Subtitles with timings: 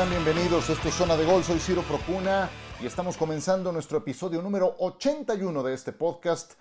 [0.00, 0.10] están?
[0.10, 0.70] Bienvenidos.
[0.70, 1.44] Esto es Zona de Gol.
[1.44, 2.48] Soy Ciro Procuna
[2.80, 6.52] y estamos comenzando nuestro episodio número 81 de este podcast.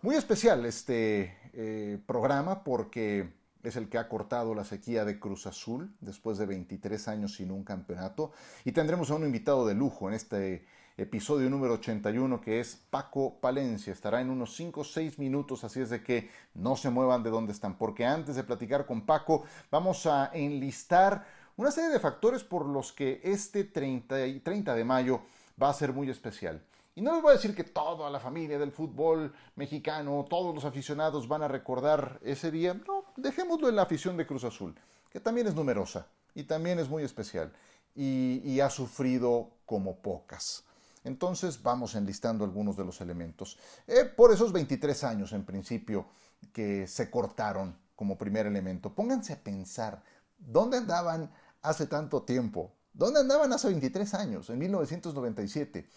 [0.00, 5.46] Muy especial este eh, programa porque es el que ha cortado la sequía de Cruz
[5.46, 8.32] Azul después de 23 años sin un campeonato.
[8.64, 10.64] Y tendremos a un invitado de lujo en este
[10.96, 13.92] episodio número 81 que es Paco Palencia.
[13.92, 17.30] Estará en unos 5 o 6 minutos, así es de que no se muevan de
[17.30, 22.44] donde están, porque antes de platicar con Paco vamos a enlistar una serie de factores
[22.44, 25.22] por los que este 30, 30 de mayo
[25.60, 26.62] va a ser muy especial.
[26.94, 30.64] Y no les voy a decir que toda la familia del fútbol mexicano, todos los
[30.64, 32.74] aficionados van a recordar ese día.
[32.74, 34.74] No, dejémoslo en la afición de Cruz Azul,
[35.10, 37.52] que también es numerosa y también es muy especial
[37.94, 40.64] y, ha sufrido como pocas.
[41.04, 43.58] Entonces vamos enlistando algunos de los elementos.
[43.86, 46.06] Eh, por esos 23 años en principio
[46.52, 50.02] que se cortaron como primer elemento, pónganse a pensar,
[50.38, 51.30] ¿dónde andaban
[51.62, 52.72] hace tanto tiempo?
[52.92, 55.88] ¿Dónde andaban hace 23 años, en 1997?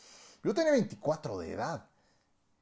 [0.43, 1.89] Yo tenía 24 de edad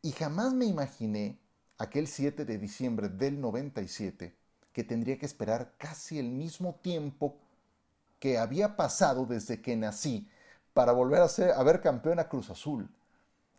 [0.01, 1.39] y jamás me imaginé
[1.77, 4.35] aquel 7 de diciembre del 97
[4.71, 7.37] que tendría que esperar casi el mismo tiempo
[8.19, 10.27] que había pasado desde que nací
[10.73, 12.89] para volver a, ser, a ver campeón a Cruz Azul.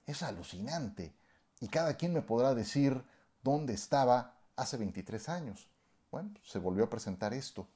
[0.07, 1.15] Es alucinante.
[1.61, 3.05] Y cada quien me podrá decir
[3.43, 5.69] dónde estaba hace 23 años.
[6.11, 7.69] Bueno, se volvió a presentar esto.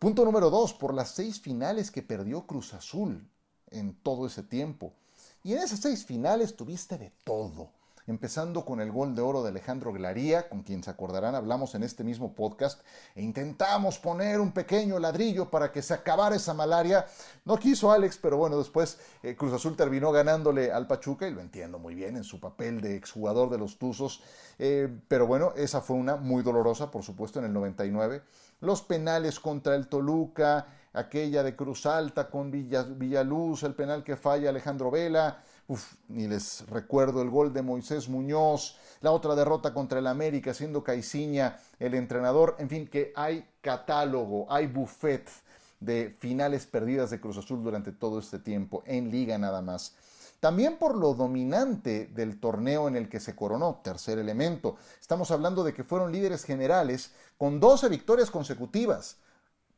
[0.00, 3.28] Punto número dos, por las seis finales que perdió Cruz Azul
[3.70, 4.94] en todo ese tiempo.
[5.42, 7.68] Y en esas seis finales tuviste de todo
[8.10, 11.82] empezando con el gol de oro de Alejandro Glaría, con quien se acordarán hablamos en
[11.82, 12.80] este mismo podcast,
[13.14, 17.06] e intentamos poner un pequeño ladrillo para que se acabara esa malaria.
[17.44, 21.40] No quiso Alex, pero bueno, después eh, Cruz Azul terminó ganándole al Pachuca, y lo
[21.40, 24.22] entiendo muy bien en su papel de exjugador de los Tuzos,
[24.58, 28.22] eh, pero bueno, esa fue una muy dolorosa, por supuesto, en el 99.
[28.60, 34.50] Los penales contra el Toluca, aquella de Cruz Alta con Villaluz, el penal que falla
[34.50, 40.00] Alejandro Vela, Uf, ni les recuerdo el gol de Moisés Muñoz, la otra derrota contra
[40.00, 42.56] el América, siendo Caiciña el entrenador.
[42.58, 45.30] En fin, que hay catálogo, hay buffet
[45.78, 49.94] de finales perdidas de Cruz Azul durante todo este tiempo, en liga nada más.
[50.40, 54.76] También por lo dominante del torneo en el que se coronó, tercer elemento.
[55.00, 59.18] Estamos hablando de que fueron líderes generales con 12 victorias consecutivas.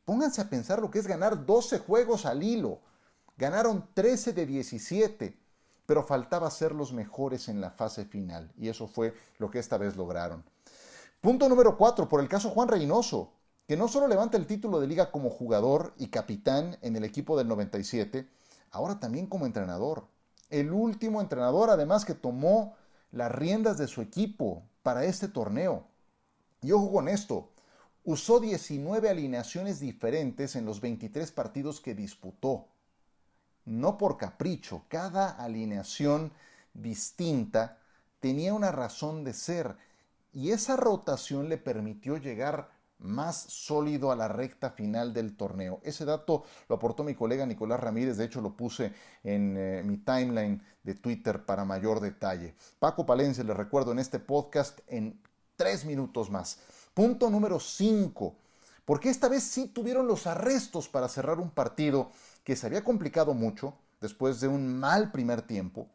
[0.04, 2.80] Pónganse a pensar lo que es ganar 12 juegos al hilo.
[3.36, 5.42] Ganaron 13 de 17
[5.86, 9.78] pero faltaba ser los mejores en la fase final, y eso fue lo que esta
[9.78, 10.44] vez lograron.
[11.20, 13.32] Punto número 4, por el caso Juan Reynoso,
[13.66, 17.36] que no solo levanta el título de liga como jugador y capitán en el equipo
[17.36, 18.28] del 97,
[18.70, 20.06] ahora también como entrenador.
[20.52, 22.76] El último entrenador además que tomó
[23.10, 25.88] las riendas de su equipo para este torneo.
[26.60, 27.50] Y ojo con esto,
[28.04, 32.68] usó 19 alineaciones diferentes en los 23 partidos que disputó
[33.64, 36.32] no por capricho, cada alineación
[36.74, 37.78] distinta
[38.20, 39.76] tenía una razón de ser
[40.32, 42.70] y esa rotación le permitió llegar
[43.02, 45.80] más sólido a la recta final del torneo.
[45.82, 48.92] Ese dato lo aportó mi colega Nicolás Ramírez, de hecho lo puse
[49.22, 52.54] en eh, mi timeline de Twitter para mayor detalle.
[52.78, 55.20] Paco Palencia, le recuerdo en este podcast en
[55.56, 56.58] tres minutos más.
[56.94, 58.36] Punto número 5
[58.84, 62.10] porque esta vez sí tuvieron los arrestos para cerrar un partido
[62.44, 65.88] que se había complicado mucho después de un mal primer tiempo.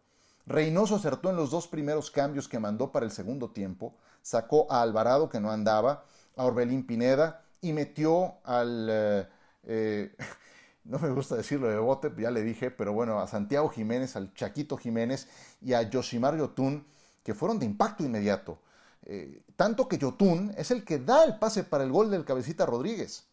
[0.45, 4.81] Reynoso acertó en los dos primeros cambios que mandó para el segundo tiempo, sacó a
[4.81, 6.05] Alvarado que no andaba,
[6.37, 8.87] a Orbelín Pineda y metió al...
[8.89, 9.27] Eh,
[9.63, 10.15] eh,
[10.85, 14.33] no me gusta decirlo de bote, ya le dije, pero bueno, a Santiago Jiménez, al
[14.33, 15.27] Chaquito Jiménez
[15.61, 16.85] y a Yoshimar Yotun,
[17.23, 18.59] que fueron de impacto inmediato.
[19.03, 22.65] Eh, tanto que Yotun es el que da el pase para el gol del cabecita
[22.65, 23.25] Rodríguez.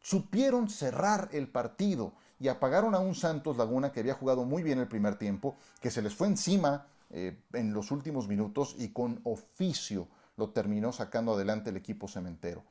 [0.00, 4.78] Supieron cerrar el partido y apagaron a un Santos Laguna que había jugado muy bien
[4.78, 10.08] el primer tiempo, que se les fue encima en los últimos minutos y con oficio
[10.36, 12.64] lo terminó sacando adelante el equipo cementero.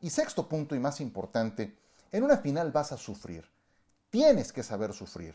[0.00, 1.76] Y sexto punto y más importante,
[2.12, 3.44] en una final vas a sufrir.
[4.10, 5.34] Tienes que saber sufrir.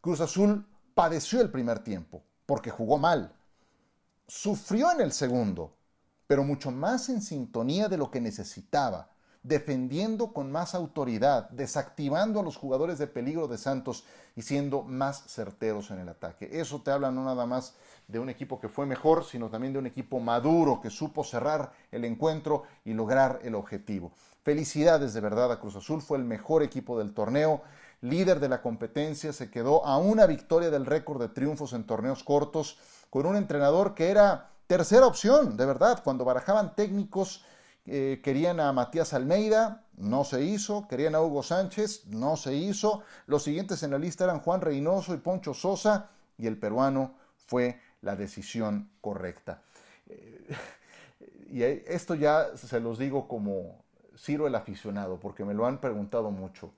[0.00, 3.32] Cruz Azul padeció el primer tiempo porque jugó mal.
[4.26, 5.74] Sufrió en el segundo
[6.26, 9.10] pero mucho más en sintonía de lo que necesitaba,
[9.44, 14.04] defendiendo con más autoridad, desactivando a los jugadores de peligro de Santos
[14.34, 16.48] y siendo más certeros en el ataque.
[16.50, 17.74] Eso te habla no nada más
[18.08, 21.72] de un equipo que fue mejor, sino también de un equipo maduro que supo cerrar
[21.92, 24.12] el encuentro y lograr el objetivo.
[24.42, 27.62] Felicidades de verdad a Cruz Azul, fue el mejor equipo del torneo,
[28.00, 32.24] líder de la competencia, se quedó a una victoria del récord de triunfos en torneos
[32.24, 32.78] cortos,
[33.10, 37.44] con un entrenador que era tercera opción, de verdad, cuando barajaban técnicos
[37.86, 43.02] eh, querían a Matías Almeida, no se hizo, querían a Hugo Sánchez, no se hizo,
[43.26, 47.14] los siguientes en la lista eran Juan Reynoso y Poncho Sosa, y el peruano
[47.46, 49.62] fue la decisión correcta.
[50.08, 50.56] Eh,
[51.50, 53.84] y esto ya se los digo como
[54.16, 56.72] Ciro el aficionado, porque me lo han preguntado mucho.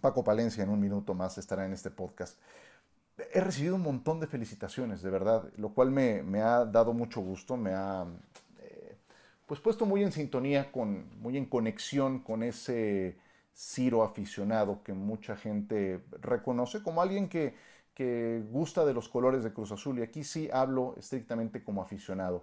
[0.00, 2.38] Paco Palencia en un minuto más estará en este podcast.
[3.32, 7.56] He recibido un montón de felicitaciones, de verdad, lo cual me, ha dado mucho gusto,
[7.56, 8.04] me ha
[9.54, 13.16] pues puesto muy en sintonía, con, muy en conexión con ese
[13.54, 17.54] Ciro aficionado que mucha gente reconoce como alguien que,
[17.94, 20.00] que gusta de los colores de Cruz Azul.
[20.00, 22.42] Y aquí sí hablo estrictamente como aficionado.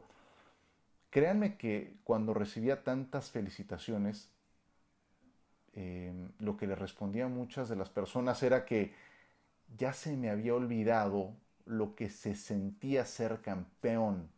[1.09, 4.29] Créanme que cuando recibía tantas felicitaciones,
[5.73, 8.93] em, lo que le respondía a muchas de las personas era que
[9.77, 11.33] ya se me había olvidado
[11.65, 14.29] lo que se sentía ser campeón.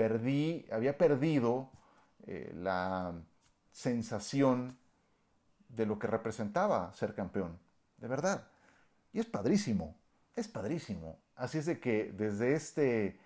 [0.00, 1.68] Perdí, había perdido
[2.26, 3.12] eh, la
[3.70, 4.78] sensación
[5.68, 7.58] de lo que representaba ser campeón,
[7.98, 8.48] de verdad.
[9.12, 9.94] Y es padrísimo,
[10.34, 11.18] es padrísimo.
[11.36, 13.20] Así es de que desde este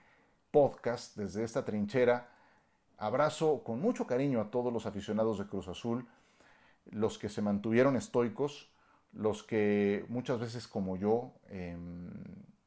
[0.50, 2.28] podcast, desde esta trinchera,
[2.98, 6.08] Abrazo con mucho cariño a todos los aficionados de Cruz Azul,
[6.90, 8.68] los que se mantuvieron estoicos,
[9.12, 12.10] los que muchas veces como yo em,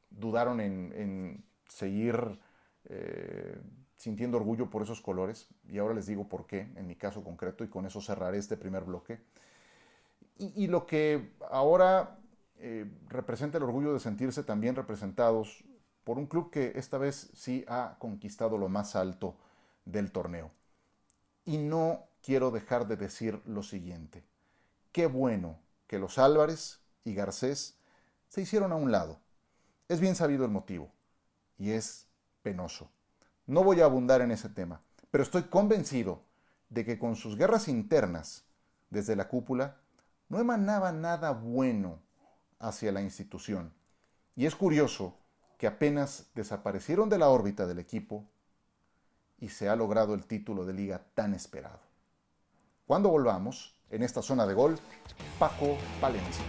[0.08, 2.40] dudaron en, seguir
[2.86, 3.60] eh,
[3.98, 7.64] sintiendo orgullo por esos colores, y ahora les digo por qué, en mi caso concreto,
[7.64, 9.20] y con eso cerraré este primer bloque.
[10.38, 12.16] Y, lo que ahora
[12.58, 15.64] eh, representa el orgullo de sentirse también representados
[16.04, 19.36] por un club que esta vez sí ha conquistado lo más alto
[19.84, 20.52] del torneo.
[21.44, 24.22] Y no quiero dejar de decir lo siguiente.
[24.92, 25.58] Qué bueno
[25.88, 27.76] que los Álvarez y Garcés
[28.28, 29.18] se hicieron a un lado.
[29.88, 30.92] Es bien sabido el motivo,
[31.58, 32.06] y es
[32.42, 32.92] penoso.
[33.48, 36.22] No voy a abundar en ese tema, pero estoy convencido
[36.68, 38.44] de que con sus guerras internas
[38.90, 39.78] desde la cúpula
[40.28, 41.98] no emanaba nada bueno
[42.58, 43.72] hacia la institución.
[44.36, 45.16] Y es curioso
[45.56, 48.28] que apenas desaparecieron de la órbita del equipo
[49.38, 51.80] y se ha logrado el título de liga tan esperado.
[52.86, 54.78] Cuando volvamos, en esta zona de gol,
[55.38, 56.44] Paco Palencia.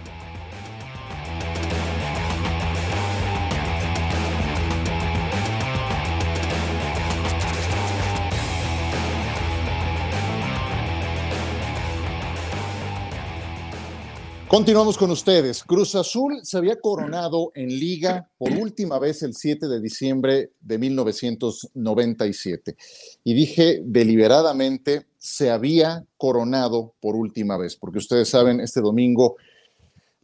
[14.50, 15.64] Continuamos con ustedes.
[15.64, 20.80] Cruz Azul se había coronado en liga por última vez el 7 de diciembre de
[20.80, 22.76] 1997.
[23.24, 29.36] Y dije deliberadamente se había coronado por última vez, porque ustedes saben, este domingo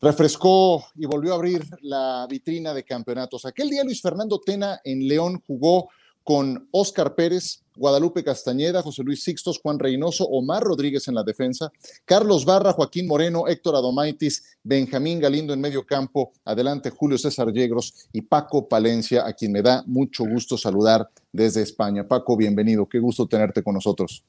[0.02, 3.46] refrescó y volvió a abrir la vitrina de campeonatos.
[3.46, 5.90] Aquel día Luis Fernando Tena en León jugó
[6.26, 11.72] con Oscar Pérez, Guadalupe Castañeda, José Luis Sixtos, Juan Reynoso, Omar Rodríguez en la defensa,
[12.04, 18.10] Carlos Barra, Joaquín Moreno, Héctor Adomaitis, Benjamín Galindo en medio campo, adelante Julio César Yegros
[18.12, 22.08] y Paco Palencia, a quien me da mucho gusto saludar desde España.
[22.08, 24.26] Paco, bienvenido, qué gusto tenerte con nosotros.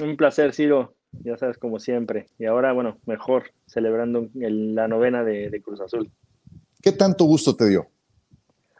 [0.00, 0.94] Un placer, Ciro,
[1.24, 2.26] ya sabes, como siempre.
[2.38, 6.08] Y ahora, bueno, mejor, celebrando la novena de Cruz Azul.
[6.80, 7.88] ¿Qué tanto gusto te dio?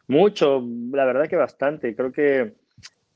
[0.07, 1.95] Mucho, la verdad que bastante.
[1.95, 2.60] Creo que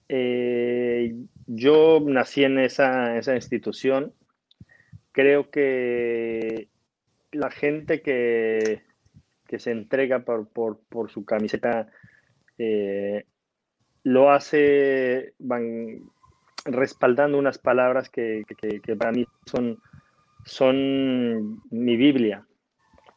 [0.08, 1.14] eh,
[1.46, 4.12] yo nací en esa, esa, institución.
[5.12, 6.68] Creo que
[7.32, 8.82] la gente que,
[9.46, 11.88] que se entrega por, por, por su camiseta
[12.58, 13.24] eh,
[14.02, 16.10] lo hace van
[16.64, 18.44] respaldando unas palabras que,
[18.82, 19.78] que, para mí son,
[20.44, 22.46] son mi Biblia.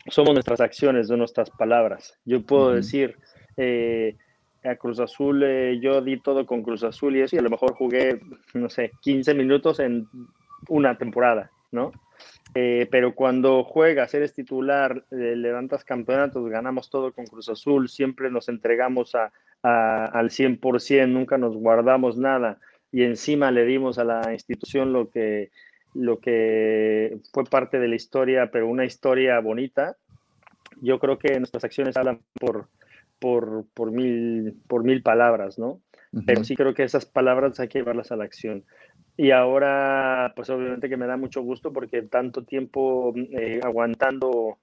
[0.08, 2.18] Somos nuestras acciones, no nuestras palabras.
[2.26, 3.18] Yo puedo decir,
[3.58, 4.18] eh,
[4.68, 7.50] a Cruz Azul, eh, yo di todo con Cruz Azul y eso, y a lo
[7.50, 8.20] mejor jugué,
[8.54, 10.08] no sé, 15 minutos en
[10.70, 11.92] una temporada, ¿no?
[12.56, 18.50] Eh, pero cuando juegas, eres titular, levantas campeonatos, ganamos todo con Cruz Azul, siempre nos
[18.50, 19.32] entregamos a,
[19.62, 22.60] al 100%, nunca nos guardamos nada
[22.92, 25.52] y encima le dimos a la institución lo que,
[25.94, 29.98] lo que fue parte de la historia, pero una historia bonita.
[30.82, 32.68] Yo creo que nuestras acciones hablan por,
[33.20, 35.82] por, por, mil, por mil palabras, ¿no?
[36.26, 38.64] Pero sí creo que esas palabras hay que llevarlas a la acción.
[39.18, 44.58] Y ahora, pues obviamente que me da mucho gusto porque tanto tiempo eh, aguantando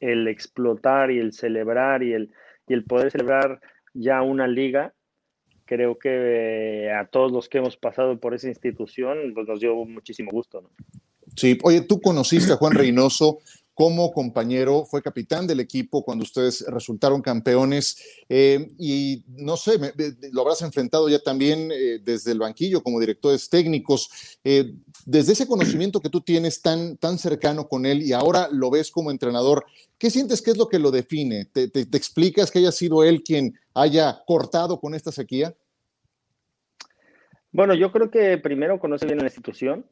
[0.00, 2.32] el explotar y el celebrar y el,
[2.68, 3.60] y el poder celebrar
[3.94, 4.94] ya una liga,
[5.64, 10.30] creo que a todos los que hemos pasado por esa institución, pues nos dio muchísimo
[10.30, 10.70] gusto, ¿no?
[11.36, 13.40] Sí, oye, tú conociste a Juan Reynoso
[13.74, 19.72] como compañero, fue capitán del equipo cuando ustedes resultaron campeones eh, y no sé,
[20.32, 24.38] lo habrás enfrentado ya también eh, desde el banquillo como directores técnicos.
[24.44, 28.70] Eh, desde ese conocimiento que tú tienes tan, tan cercano con él y ahora lo
[28.70, 29.64] ves como entrenador,
[29.98, 31.46] ¿qué sientes que es lo que lo define?
[31.46, 35.52] ¿Te, explicas que haya sido él quien haya cortado con esta sequía?
[37.50, 39.84] Bueno, yo creo que primero conoce bien la institución,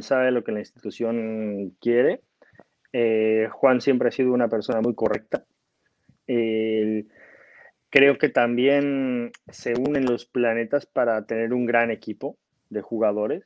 [0.00, 2.22] sabe lo que la institución quiere
[2.92, 5.44] eh, Juan siempre ha sido una persona muy correcta.
[7.90, 12.36] creo que también se unen los planetas para tener un gran equipo
[12.68, 13.44] de jugadores,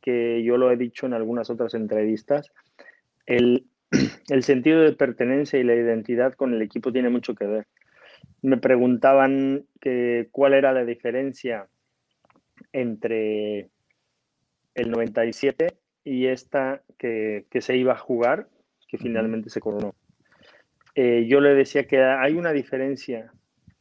[0.00, 2.52] que yo lo he dicho en algunas otras entrevistas.
[3.26, 3.66] El,
[4.42, 7.66] sentido de pertenencia y la identidad con el equipo tiene mucho que ver.
[8.42, 11.68] Me preguntaban que, cuál era la diferencia
[12.72, 13.68] entre
[14.74, 18.48] el 97 y esta que, que se iba a jugar
[18.86, 19.94] que finalmente se coronó.
[20.94, 23.32] Eh, yo le decía que hay una diferencia,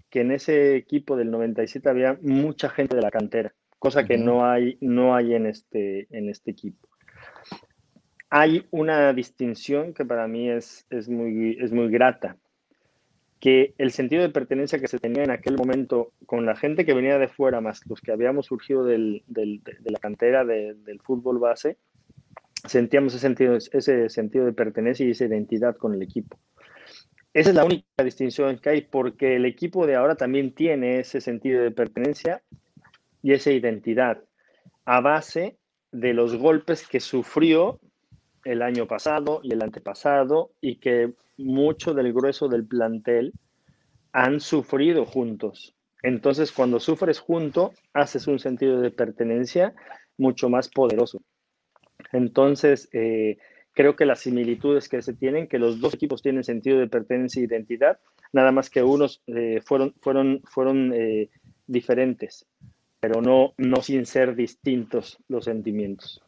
[0.09, 4.45] que en ese equipo del 97 había mucha gente de la cantera, cosa que no
[4.45, 6.89] hay, no hay en, este, en este equipo.
[8.29, 12.37] Hay una distinción que para mí es, es, muy, es muy grata,
[13.39, 16.93] que el sentido de pertenencia que se tenía en aquel momento con la gente que
[16.93, 21.39] venía de fuera, más los que habíamos surgido del, del, de, la cantera del fútbol
[21.39, 21.77] base,
[22.67, 26.37] sentíamos ese sentido, ese sentido de pertenencia y esa identidad con el equipo.
[27.33, 31.19] Esa es la única distinción que hay, porque el equipo de ahora también tiene ese
[31.19, 32.41] sentido de pertenencia
[33.21, 34.23] y esa identidad
[34.85, 35.57] a base
[35.91, 37.79] de los golpes que sufrió
[38.45, 43.33] el año pasado y el antepasado y que mucho del grueso del plantel
[44.13, 45.75] han sufrido juntos.
[46.03, 49.73] Entonces, cuando sufres junto, haces un sentido de pertenencia
[50.17, 51.21] mucho más poderoso.
[52.11, 53.37] Entonces, eh,
[53.73, 57.41] creo que las similitudes que se tienen, que los dos equipos tienen sentido de pertenencia
[57.41, 57.99] e identidad,
[58.33, 61.29] nada más que unos eh, fueron, fueron, fueron eh,
[61.67, 62.45] diferentes,
[62.99, 66.21] pero no, no sin ser distintos los sentimientos.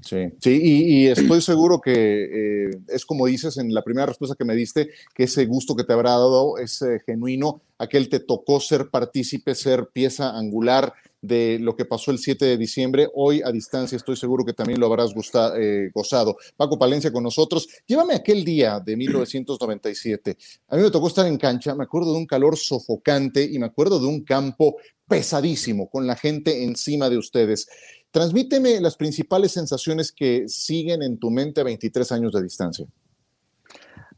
[0.00, 4.56] Sí, sí, y, estoy seguro que es como dices en la primera respuesta que me
[4.56, 9.54] diste, que ese gusto que te habrá dado es genuino, aquel te tocó ser partícipe,
[9.54, 13.08] ser pieza angular de lo que pasó el 7 de diciembre.
[13.14, 15.14] Hoy a distancia estoy seguro que también lo habrás
[15.56, 16.36] eh, gozado.
[16.56, 17.68] Paco Palencia con nosotros.
[17.86, 20.36] Llévame aquel día de 1997.
[20.68, 23.66] A mí me tocó estar en cancha, me acuerdo de un calor sofocante y me
[23.66, 24.76] acuerdo de un campo
[25.06, 27.68] pesadísimo con la gente encima de ustedes.
[28.10, 32.86] Transmíteme las principales sensaciones que siguen en tu mente a 23 años de distancia.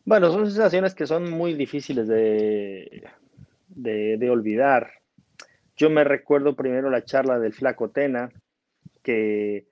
[0.07, 3.05] Bueno, son sensaciones que son muy difíciles de,
[3.69, 5.04] de olvidar
[5.77, 8.31] yo me recuerdo primero la charla del Flaco Tena,
[9.03, 9.67] que,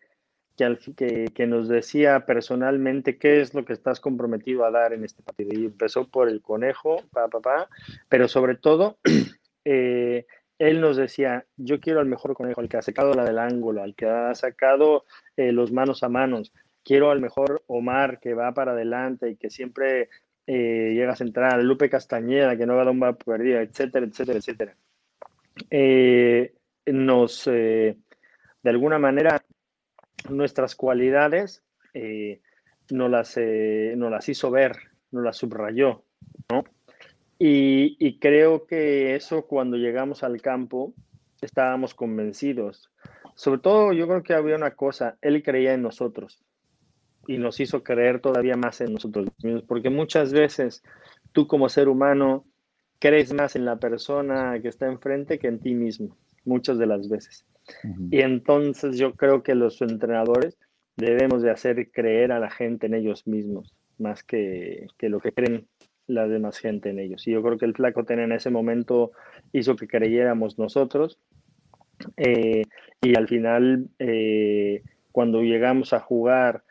[0.55, 5.51] que, nos decía personalmente qué es lo que estás comprometido a dar en este partido.
[5.53, 7.69] Y empezó por el conejo, pa, pa,
[8.09, 8.99] pero sobre todo,
[9.65, 10.27] eh,
[10.59, 13.83] él nos decía, yo quiero al mejor conejo, al que ha sacado la del ángulo,
[13.83, 15.05] al que ha sacado
[15.37, 16.53] eh, los manos a manos.
[16.85, 20.09] Quiero al mejor Omar que va para adelante y que siempre
[20.47, 24.39] eh, llega a centrar, Lupe Castañeda que no va a dar un perdido, etcétera, etcétera,
[24.39, 24.77] etcétera.
[25.71, 26.55] Eh,
[26.87, 27.97] nos, eh,
[28.63, 29.45] de alguna manera,
[30.29, 31.63] nuestras cualidades
[31.95, 32.41] eh,
[32.91, 34.77] nos, las, las hizo ver,
[35.11, 36.05] nos las subrayó,
[36.51, 36.65] ¿no?
[37.39, 40.95] Y, y, creo que eso cuando llegamos al campo
[41.41, 42.91] estábamos convencidos.
[43.35, 46.41] Sobre todo yo creo que había una cosa, él creía en nosotros
[47.27, 50.83] y nos hizo creer todavía más en nosotros mismos, porque muchas veces
[51.33, 52.45] tú como ser humano
[53.03, 57.09] crees más en la persona que está enfrente que en ti mismo, muchas de las
[57.09, 57.45] veces.
[58.13, 60.57] Y entonces yo creo que los entrenadores
[60.97, 65.33] debemos de hacer creer a la gente en ellos mismos, más que, que lo que
[65.33, 65.67] creen
[66.07, 67.27] la demás gente en ellos.
[67.27, 69.11] Y yo creo que el flaco ten en ese momento
[69.53, 71.19] hizo que creyéramos nosotros.
[72.17, 72.63] Eh,
[73.01, 76.63] y al final, eh, cuando llegamos a jugar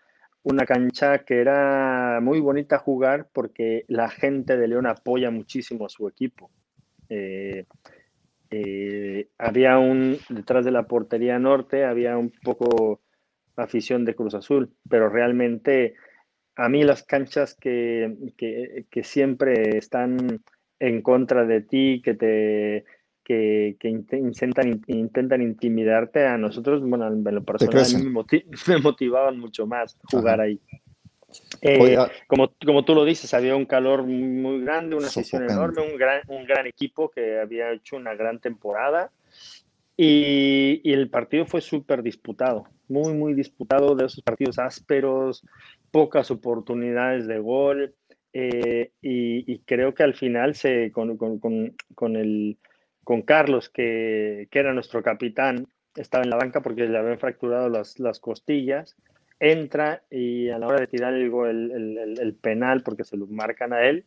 [0.43, 5.89] una cancha que era muy bonita jugar porque la gente de León apoya muchísimo a
[5.89, 6.49] su equipo.
[7.09, 7.65] Eh,
[8.49, 13.01] eh, había un, detrás de la portería norte, había un poco
[13.55, 15.95] afición de Cruz Azul, pero realmente
[16.55, 20.41] a mí las canchas que, que siempre están
[20.79, 22.85] en contra de ti, que te
[23.31, 27.85] que, intentan, intentan intimidarte a nosotros, bueno, en lo personal
[28.67, 30.59] me, motivaban mucho más jugar ahí.
[31.61, 31.97] Eh,
[32.27, 36.21] como, como tú lo dices, había un calor muy grande, una sesión enorme, un gran,
[36.27, 39.11] un gran equipo que había hecho una gran temporada
[39.95, 45.45] y, y el partido fue súper disputado, muy, muy disputado, de esos partidos ásperos
[45.91, 47.93] pocas oportunidades de gol.
[48.33, 52.57] Eh, y, creo que al final se, con, con, el,
[53.03, 57.69] con Carlos, que, que, era nuestro capitán, estaba en la banca porque le habían fracturado
[57.69, 58.95] las, las costillas,
[59.39, 61.31] entra y a la hora de tirar el,
[61.71, 64.05] el, el, penal, porque se lo marcan a él,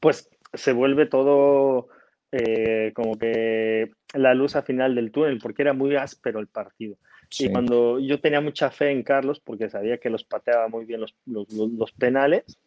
[0.00, 1.88] pues se vuelve todo
[2.32, 6.96] eh, como que la luz a final del túnel, porque era muy áspero el partido.
[7.38, 11.00] Y cuando yo tenía mucha fe en Carlos, porque sabía que los pateaba muy bien
[11.00, 12.58] los, los, los penales,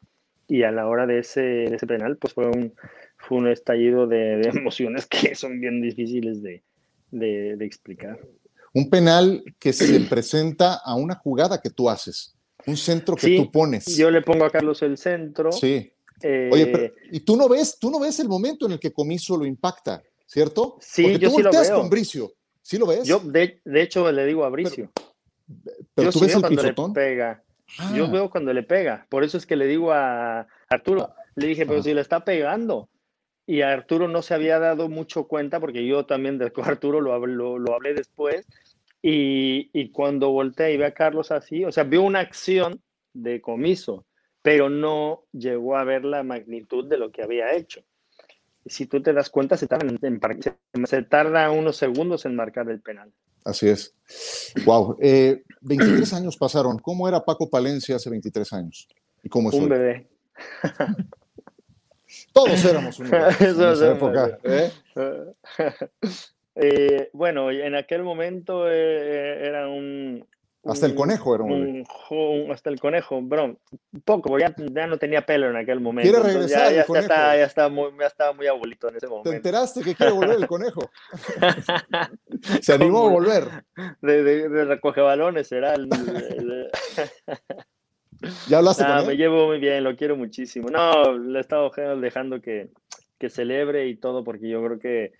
[0.48, 2.74] y a la hora de ese, de ese penal, pues fue un,
[3.20, 6.64] fue un estallido de, de emociones que son bien difíciles de,
[7.12, 8.20] de, de, explicar.
[8.74, 12.34] Un penal que se presenta a una jugada que tú haces,
[12.66, 13.86] un centro que tú pones.
[13.96, 15.52] Yo le pongo a Carlos el centro.
[15.52, 15.92] Sí.
[16.22, 18.92] Eh, Oye, pero, y tú no ves, tú no ves el momento en el que
[18.92, 20.78] Comiso lo impacta, ¿cierto?
[20.82, 21.76] Sí, Porque yo tú sí lo veo.
[21.76, 22.34] con Bricio.
[22.62, 23.06] ¿Sí lo ves?
[23.06, 24.92] Yo, de, de hecho, le digo a Bricio.
[25.96, 26.94] Pero, tú ves el pisotón.
[26.94, 27.44] pega.
[27.96, 28.10] Yo ah.
[28.12, 29.08] veo cuando le pega.
[29.10, 32.90] Por eso es que le digo a Arturo, le dije, pero si le está pegando.
[33.50, 37.26] Y a Arturo no se había dado mucho cuenta, porque yo también de Arturo lo,
[37.26, 38.46] lo, lo hablé después.
[39.02, 42.80] Y, y, cuando volteé y ve a Carlos así, o sea, vio una acción
[43.12, 44.06] de comiso,
[44.44, 47.82] pero no llegó a ver la magnitud de lo que había hecho.
[48.68, 50.20] Si tú te das cuenta, se tarda, en,
[50.86, 53.12] se tarda unos segundos en marcar el penal.
[53.46, 53.96] Así es.
[54.64, 54.96] Wow.
[55.02, 56.78] Eh, 23 años pasaron.
[56.78, 58.88] ¿Cómo era Paco Palencia hace 23 años?
[59.24, 60.08] ¿Y cómo es Un bebé.
[62.34, 64.40] Todos éramos un bebé en esa época.
[64.44, 64.72] ¿eh?
[66.56, 70.26] Eh, bueno, en aquel momento eh, era un,
[70.66, 73.58] hasta el conejo era un, un, Hasta el conejo, bro.
[74.04, 76.12] Poco, porque ya, no tenía pelo en aquel momento.
[76.12, 77.04] Quiere regresar ya, el conejo.
[77.04, 79.30] Está, ya, estaba muy, ya estaba muy abuelito en ese momento.
[79.30, 80.82] ¿Te enteraste que quiere volver el conejo?
[82.62, 83.46] Se animó a volver.
[84.02, 85.88] De, de, de recoge balones, será el...
[88.48, 89.08] ¿Ya hablaste nah, con él?
[89.08, 90.70] Me llevo muy bien, lo quiero muchísimo.
[90.70, 92.70] No, le he estado dejando que,
[93.18, 95.14] que celebre y todo, porque yo creo que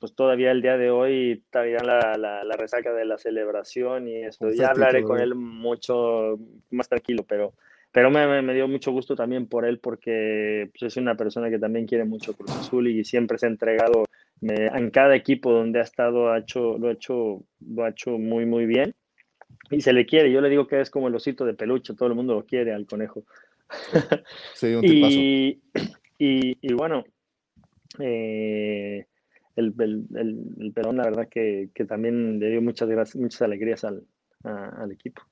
[0.00, 4.24] pues todavía el día de hoy todavía la, la, la resaca de la celebración y
[4.24, 4.50] eso.
[4.50, 6.38] Ya hablaré con él mucho
[6.70, 7.52] más tranquilo, pero,
[7.92, 11.58] pero me, me, dio mucho gusto también por él porque pues, es una persona que
[11.58, 14.04] también quiere mucho Cruz Azul y siempre se ha entregado
[14.40, 18.12] me, en cada equipo donde ha estado, ha hecho, lo, ha hecho, lo ha hecho
[18.12, 18.94] muy, muy bien.
[19.70, 22.08] Y se le quiere, yo le digo que es como el osito de peluche, todo
[22.08, 23.24] el mundo lo quiere al conejo.
[24.54, 25.60] Sí, un y,
[26.18, 27.04] y, y, bueno,
[28.00, 29.06] eh,
[29.54, 30.06] el, el,
[30.58, 34.04] el, Perón, la verdad que, que, también le dio muchas, gracias, muchas alegrías al,
[34.42, 35.22] a, al equipo.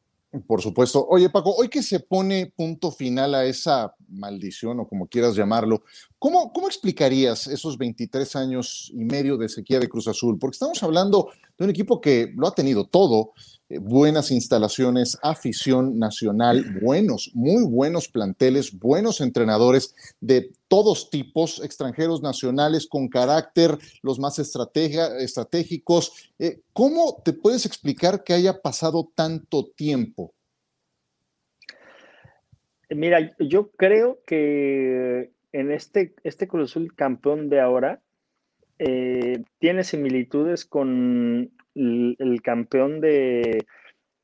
[0.46, 1.06] Por supuesto.
[1.08, 5.82] Oye, Paco, hoy que se pone punto final a esa maldición o como quieras llamarlo,
[6.18, 10.38] ¿cómo, cómo explicarías esos 23 años y medio de sequía de Cruz Azul?
[10.38, 13.32] Porque estamos hablando de un equipo que lo ha tenido todo,
[13.68, 22.22] eh, buenas instalaciones, afición nacional, buenos, muy buenos planteles, buenos entrenadores de todos tipos, extranjeros
[22.22, 26.32] nacionales con carácter, los más estratégicos.
[26.38, 30.32] Eh, ¿Cómo te puedes explicar que haya pasado tanto tiempo?
[32.88, 38.00] Mira, yo creo que en este, este Cruz Azul campeón de ahora
[38.78, 43.64] eh, tiene similitudes con el, campeón de,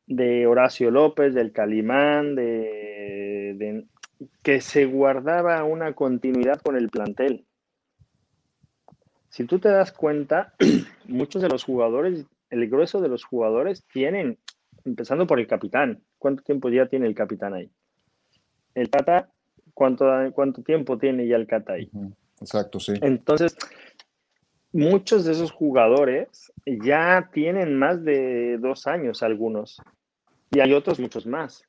[0.06, 3.84] de, Horacio López, del Calimán, de, de,
[4.42, 7.44] que se guardaba una continuidad con el plantel.
[9.28, 10.54] Si tú te das cuenta,
[11.08, 14.38] muchos de los jugadores, el grueso de los jugadores tienen,
[14.84, 17.68] empezando por el capitán, ¿cuánto tiempo ya tiene el capitán ahí?
[18.74, 19.30] El Cata,
[19.72, 21.90] ¿cuánto, cuánto tiempo tiene ya el Cata ahí?
[22.40, 22.94] Exacto, sí.
[23.00, 23.56] Entonces,
[24.74, 29.80] muchos de esos jugadores ya tienen más de dos años algunos
[30.50, 31.64] y hay otros muchos más.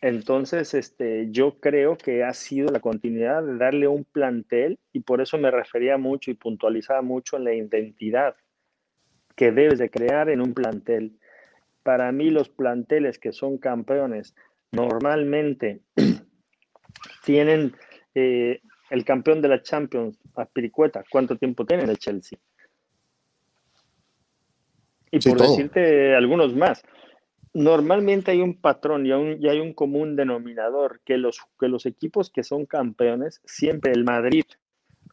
[0.00, 5.20] Entonces, este, yo creo que ha sido la continuidad de darle un plantel y por
[5.20, 8.36] eso me refería mucho y puntualizaba mucho en la identidad
[9.34, 11.18] que debes de crear en un plantel.
[11.82, 14.36] Para mí los planteles que son campeones
[14.70, 15.80] normalmente
[17.24, 17.74] tienen
[18.14, 18.60] eh,
[18.92, 22.38] el campeón de la Champions, a Piricueta, ¿cuánto tiempo tiene el Chelsea?
[25.10, 26.82] Y por decirte algunos más,
[27.54, 31.86] normalmente hay un patrón y, un, y, hay un común denominador, que los, que los
[31.86, 34.44] equipos que son campeones, siempre el Madrid,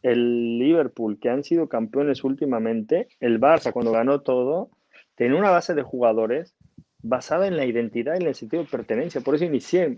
[0.02, 4.68] el Liverpool, que han sido campeones últimamente, el Barça cuando ganó todo,
[5.14, 6.54] tenía una base de jugadores
[7.02, 9.22] basada en la identidad y en el sentido de pertenencia.
[9.22, 9.96] Por eso inicié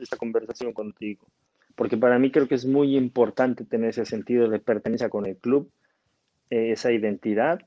[0.00, 1.26] esta conversación contigo
[1.80, 5.38] porque para mí creo que es muy importante tener ese sentido de pertenencia con el
[5.38, 5.72] club,
[6.50, 7.62] eh, esa identidad,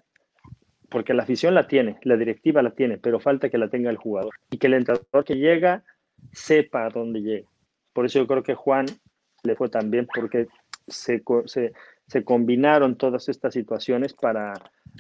[0.88, 3.98] porque la afición la tiene, la directiva la tiene, pero falta que la tenga el
[3.98, 5.84] jugador y que el entrenador que llega
[6.32, 7.50] sepa a dónde llega.
[7.92, 8.86] Por eso yo creo que Juan
[9.42, 10.46] le fue tan bien, porque
[10.88, 11.24] se,
[12.06, 14.54] se, combinaron todas estas situaciones para,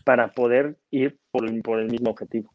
[0.05, 2.51] para poder ir por, por el mismo objetivo.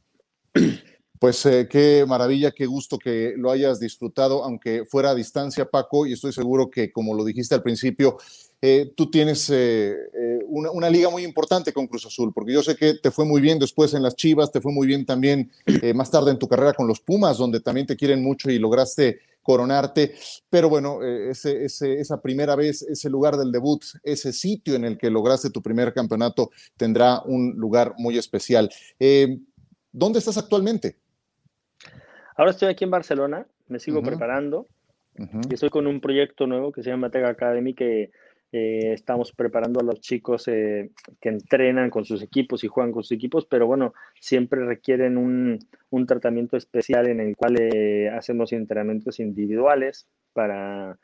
[1.19, 6.07] Pues eh, qué maravilla, qué gusto que lo hayas disfrutado, aunque fuera a distancia, Paco,
[6.07, 8.19] y estoy seguro que, como lo dijiste al principio,
[8.63, 9.97] eh, tú tienes eh,
[10.47, 13.59] una, liga muy importante con Cruz Azul, porque yo sé que te fue muy bien
[13.59, 15.51] después en las Chivas, te fue muy bien también
[15.95, 19.21] más tarde en tu carrera con los Pumas, donde también te quieren mucho y lograste
[19.43, 20.15] coronarte,
[20.51, 25.11] pero bueno, ese, esa primera vez, ese lugar del debut, ese sitio en el que
[25.11, 28.71] lograste tu primer campeonato tendrá un lugar muy especial.
[29.91, 30.97] ¿Dónde estás actualmente?
[32.39, 34.69] Ahora estoy aquí en Barcelona, me sigo preparando
[35.51, 38.13] y estoy con un proyecto nuevo que se llama Tega Academy que
[38.53, 43.03] eh, estamos preparando a los chicos eh, que entrenan con sus equipos y juegan con
[43.03, 45.59] sus equipos, pero bueno, siempre requieren un,
[45.91, 50.97] un tratamiento especial en el cual eh, hacemos entrenamientos individuales para,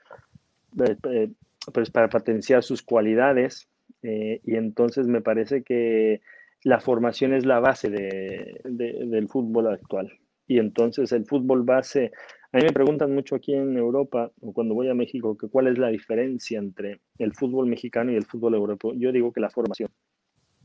[1.72, 3.66] pues para potenciar sus cualidades
[4.02, 6.20] y entonces me parece que
[6.62, 10.16] la formación es la base de, del fútbol actual
[10.46, 12.12] y entonces el fútbol base,
[12.52, 15.68] a mí me preguntan mucho aquí en Europa o cuando voy a México que cuál
[15.68, 18.92] es la diferencia entre el fútbol mexicano y el fútbol europeo.
[18.94, 19.90] Yo digo que la formación.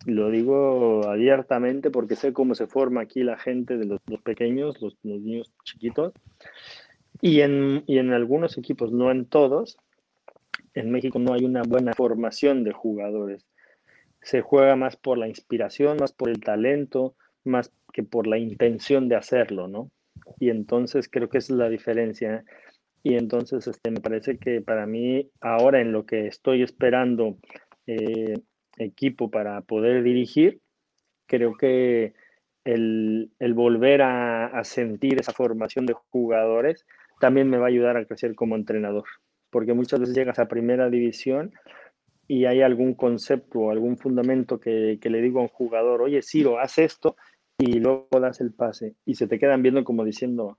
[0.06, 4.98] Lo digo abiertamente porque sé cómo se forma aquí la gente de los, pequeños, los,
[5.04, 6.14] niños chiquitos.
[7.22, 9.78] Y en, y en algunos equipos, no en todos,
[10.74, 13.46] en México no hay una buena formación de jugadores.
[14.22, 19.10] Se juega más por la inspiración, más por el talento, más que por la intención
[19.10, 19.92] de hacerlo, ¿no?
[20.40, 22.44] Y entonces creo que esa es la diferencia.
[23.04, 27.38] Y entonces este, me parece que para mí, ahora en lo que estoy esperando
[27.88, 28.36] eh,
[28.78, 30.60] equipo para poder dirigir,
[31.26, 32.14] creo que
[32.66, 36.86] el, volver a, a, sentir esa formación de jugadores
[37.20, 39.06] también me va a ayudar a crecer como entrenador.
[39.50, 41.54] Porque muchas veces llegas a primera división
[42.30, 46.22] y hay algún concepto o algún fundamento que, que, le digo a un jugador, oye,
[46.22, 47.18] Ciro, haz esto,
[47.58, 50.58] y luego das el pase y se te quedan viendo como diciendo,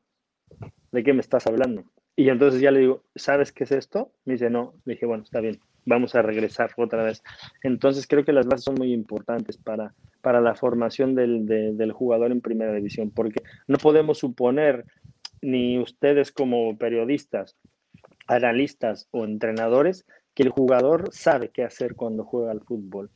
[0.92, 1.84] ¿de qué me estás hablando?
[2.14, 4.12] Y entonces ya le digo, ¿sabes qué es esto?
[4.24, 4.74] Me dice, no.
[4.84, 7.22] Le dije, bueno, está bien, vamos a regresar otra vez.
[7.62, 12.32] Entonces creo que las bases son muy importantes para, para la formación del, del jugador
[12.32, 14.84] en primera división, porque no podemos suponer,
[15.40, 17.56] ni ustedes como periodistas,
[18.26, 23.10] analistas o entrenadores, que el jugador sabe qué hacer cuando juega al fútbol.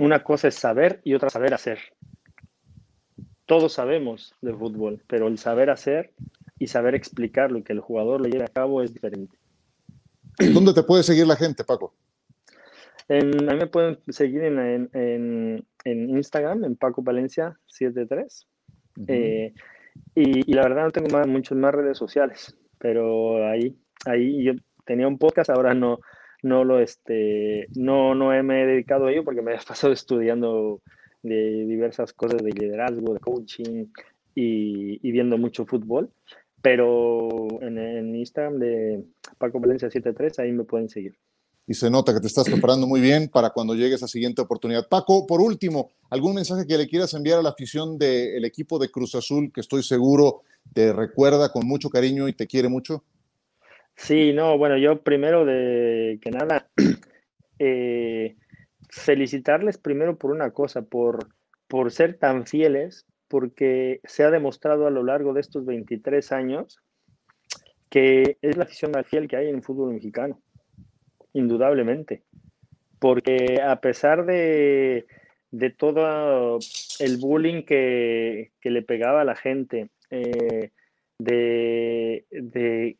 [0.00, 1.78] Una cosa es saber y otra saber hacer
[3.52, 6.12] todos sabemos de fútbol, pero el saber hacer
[6.58, 9.36] y saber explicar lo que el jugador le lleva a cabo es diferente.
[10.54, 11.94] ¿Dónde te puede seguir la gente, Paco?
[13.08, 18.46] En, a mí me pueden seguir en, en, en Instagram, en Paco Valencia 73.
[19.08, 19.52] Eh,
[20.14, 24.52] y, y, la verdad no tengo más, muchas más redes sociales, pero ahí, ahí yo
[24.84, 26.00] tenía un podcast, ahora no,
[26.42, 30.80] no lo este, no, no me he dedicado a ello porque me he pasado estudiando
[31.22, 33.86] de diversas cosas de liderazgo, de coaching
[34.34, 36.10] y, viendo mucho fútbol.
[36.60, 39.04] Pero en, en Instagram de
[39.38, 41.16] Paco Valencia 73, ahí me pueden seguir.
[41.66, 44.88] Y se nota que te estás preparando muy bien para cuando llegue esa siguiente oportunidad.
[44.88, 48.90] Paco, por último, ¿algún mensaje que le quieras enviar a la afición del equipo de
[48.90, 50.42] Cruz Azul, que estoy seguro
[50.72, 53.04] te recuerda con mucho cariño y te quiere mucho?
[53.96, 56.68] Sí, no, bueno, yo primero de que nada,
[57.58, 58.36] eh,
[58.88, 61.28] felicitarles primero por una cosa, por,
[61.68, 66.82] por ser tan fieles, porque se ha demostrado a lo largo de estos 23 años
[67.92, 70.40] que es la afición más fiel que hay en el fútbol mexicano,
[71.34, 72.22] indudablemente.
[72.98, 75.04] Porque a pesar de,
[75.50, 76.58] de todo
[77.00, 80.70] el bullying que, que, le pegaba a la gente, eh,
[81.18, 82.96] de, de,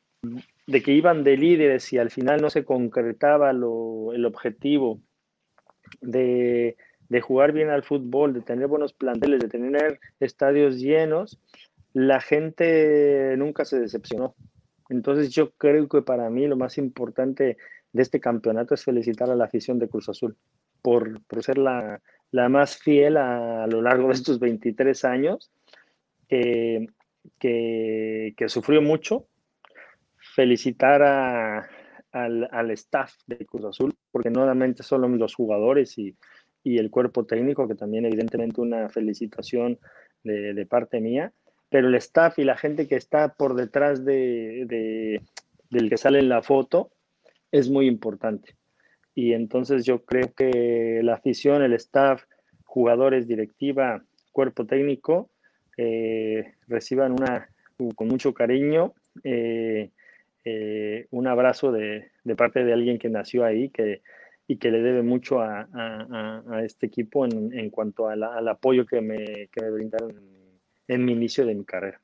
[0.66, 5.00] de, que iban de líderes y al final no se concretaba el objetivo,
[6.00, 6.76] de,
[7.20, 11.38] jugar bien al fútbol, de tener buenos planteles, de tener estadios llenos,
[11.92, 14.34] la gente nunca se decepcionó.
[14.88, 17.58] Entonces yo creo que para mí lo más importante
[17.92, 20.36] de este campeonato es felicitar a la afición de Cruz Azul
[20.80, 22.00] por, ser la,
[22.32, 25.50] más fiel a, lo largo de estos 23 años,
[26.28, 26.86] que,
[27.38, 29.26] que sufrió mucho.
[30.34, 31.68] Felicitar a,
[32.12, 36.16] al, staff de Cruz Azul, porque no solamente son los jugadores y,
[36.64, 39.78] el cuerpo técnico, que también evidentemente una felicitación
[40.22, 41.32] de, parte mía,
[41.68, 45.20] pero el staff y la gente que está por detrás de,
[45.70, 46.92] del que sale en la foto
[47.50, 48.56] es muy importante.
[49.14, 52.24] Y entonces yo creo que la afición, el staff,
[52.64, 55.30] jugadores, directiva, cuerpo técnico,
[55.76, 57.48] eh, reciban una,
[57.96, 59.90] con mucho cariño eh,
[61.32, 64.02] abrazo de, parte de alguien que nació ahí que,
[64.46, 65.68] y que le debe mucho a,
[66.64, 70.14] este equipo en, cuanto al apoyo que me, que me brindaron
[70.88, 72.00] en mi inicio de mi carrera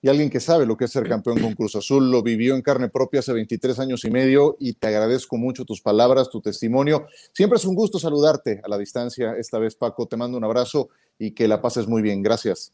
[0.00, 2.62] y alguien que sabe lo que es ser campeón con Cruz Azul, lo vivió en
[2.62, 7.06] carne propia hace 23 años y medio y te agradezco mucho tus palabras, tu testimonio.
[7.32, 9.34] Siempre es un gusto saludarte a la distancia.
[9.36, 12.22] Esta vez, Paco, te mando un abrazo y que la pases muy bien.
[12.22, 12.72] Gracias.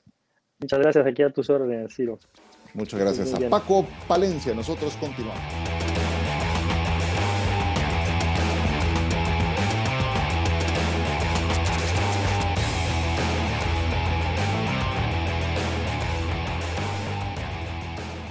[0.61, 1.07] Muchas gracias.
[1.07, 2.19] Aquí a tus órdenes, Ciro.
[2.75, 4.55] Muchas gracias a Paco Palencia.
[4.55, 5.43] Nosotros continuamos.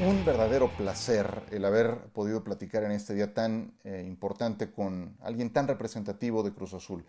[0.04, 5.54] un verdadero placer el haber podido platicar en este día tan eh, importante con alguien
[5.54, 7.06] tan representativo de Cruz Azul,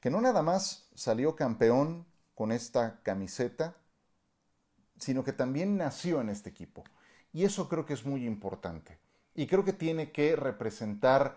[0.00, 3.76] que no nada más salió campeón con esta camiseta,
[4.98, 6.84] sino que también nació en este equipo.
[7.32, 8.98] Y eso creo que es muy importante.
[9.34, 11.36] Y creo que tiene que representar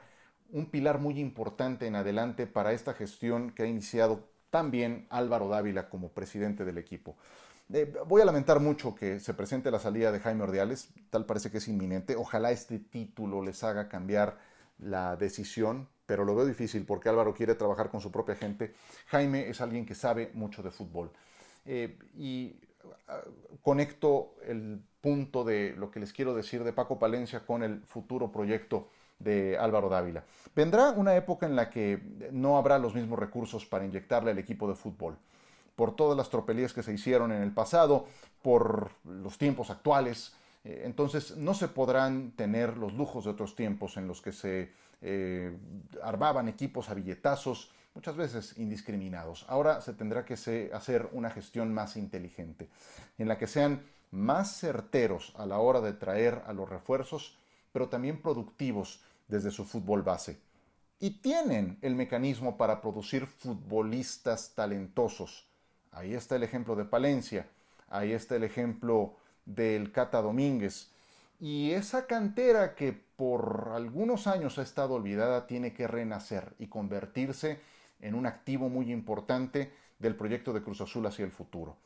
[0.52, 5.89] un pilar muy importante en adelante para esta gestión que ha iniciado también Álvaro Dávila
[5.89, 7.15] como presidente del equipo.
[7.74, 11.50] Eh, voy a lamentar mucho que se presente la salida de Jaime Ordiales, tal parece
[11.50, 12.15] que es inminente.
[12.15, 14.38] Ojalá este título les haga cambiar
[14.78, 18.74] la decisión, pero lo veo difícil porque Álvaro quiere trabajar con su propia gente.
[19.08, 21.12] Jaime es alguien que sabe mucho de fútbol.
[21.65, 22.60] Eh, y
[23.62, 28.32] conecto el punto de lo que les quiero decir de Paco Palencia con el futuro
[28.32, 28.88] proyecto
[29.20, 30.24] de Álvaro Dávila.
[30.56, 34.67] Vendrá una época en la que no habrá los mismos recursos para inyectarle al equipo
[34.67, 35.17] de fútbol
[35.76, 38.06] por todas las tropelías que se hicieron en el pasado,
[38.41, 40.34] por los tiempos actuales.
[40.63, 44.72] Eh, entonces no se podrán tener los lujos de otros tiempos en los que se
[45.02, 45.58] eh,
[46.04, 49.45] armaban equipos a billetazos, muchas veces indiscriminados.
[49.47, 50.34] Ahora se tendrá que
[50.73, 52.69] hacer una gestión más inteligente,
[53.17, 57.38] en la que sean más certeros a la hora de traer a los refuerzos,
[57.71, 60.39] pero también productivos desde su fútbol base.
[60.99, 65.51] Y tienen el mecanismo para producir futbolistas talentosos
[65.91, 67.47] Ahí está el ejemplo de Palencia,
[67.89, 70.89] ahí está el ejemplo del Cata Domínguez.
[71.39, 77.60] Y esa cantera que por algunos años ha estado olvidada tiene que renacer y convertirse
[78.02, 81.78] en un activo muy importante del proyecto de Cruz Azul hacia el futuro.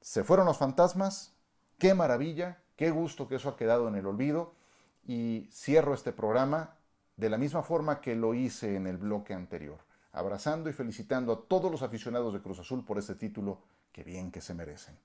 [0.00, 1.32] Se fueron los fantasmas,
[1.78, 4.54] qué maravilla, qué gusto que eso ha quedado en el olvido
[5.06, 6.74] y cierro este programa
[7.16, 9.78] de la misma forma que lo hice en el bloque anterior
[10.14, 13.60] abrazando y felicitando a todos los aficionados de Cruz Azul por este título
[13.92, 14.96] que bien que se merecen.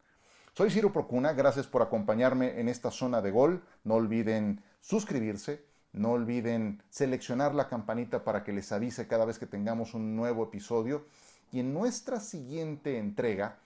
[0.54, 3.63] Soy Ciro Procuna, gracias por acompañarme en esta zona de gol.
[3.84, 9.47] No olviden suscribirse, no olviden seleccionar la campanita para que les avise cada vez que
[9.47, 11.06] tengamos un nuevo episodio.
[11.52, 13.58] Y en nuestra siguiente entrega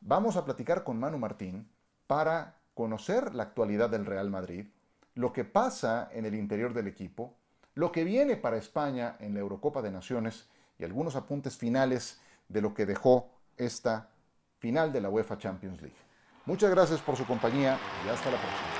[0.00, 1.68] vamos a platicar con Manu Martín
[2.06, 4.66] para conocer la actualidad del Real Madrid,
[5.14, 7.34] lo que pasa en el interior del equipo,
[7.74, 12.62] lo que viene para España en la Eurocopa de Naciones y algunos apuntes finales de
[12.62, 14.10] lo que dejó esta
[14.58, 15.96] final de la UEFA Champions League.
[16.46, 18.77] Muchas gracias por su compañía y hasta la próxima.